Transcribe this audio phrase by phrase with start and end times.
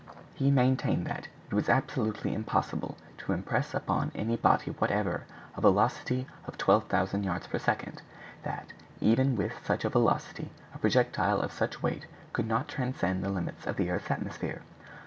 [0.33, 6.25] He maintained that it was absolutely impossible to impress upon any body whatever a velocity
[6.47, 8.01] of 12,000 yards per second;
[8.41, 13.21] that even with such a velocity a projectile of such a weight could not transcend
[13.23, 14.63] the limits of the earth's atmosphere.